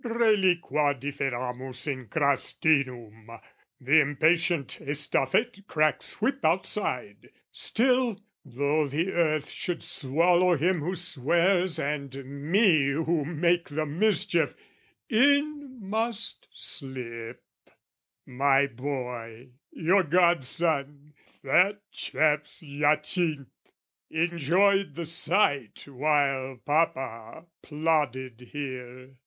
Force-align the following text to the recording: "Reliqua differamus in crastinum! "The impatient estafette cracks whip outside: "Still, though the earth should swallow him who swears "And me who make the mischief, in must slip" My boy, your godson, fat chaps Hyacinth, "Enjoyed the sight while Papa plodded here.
"Reliqua 0.03 0.99
differamus 0.99 1.85
in 1.85 2.07
crastinum! 2.07 3.39
"The 3.79 4.01
impatient 4.01 4.79
estafette 4.81 5.67
cracks 5.67 6.19
whip 6.19 6.43
outside: 6.43 7.29
"Still, 7.51 8.19
though 8.43 8.87
the 8.87 9.11
earth 9.11 9.47
should 9.51 9.83
swallow 9.83 10.57
him 10.57 10.79
who 10.79 10.95
swears 10.95 11.77
"And 11.77 12.25
me 12.49 12.89
who 12.89 13.25
make 13.25 13.69
the 13.69 13.85
mischief, 13.85 14.55
in 15.07 15.79
must 15.79 16.47
slip" 16.51 17.43
My 18.25 18.65
boy, 18.65 19.49
your 19.69 20.01
godson, 20.01 21.13
fat 21.43 21.79
chaps 21.91 22.61
Hyacinth, 22.65 23.49
"Enjoyed 24.09 24.95
the 24.95 25.05
sight 25.05 25.87
while 25.87 26.57
Papa 26.65 27.45
plodded 27.61 28.49
here. 28.51 29.11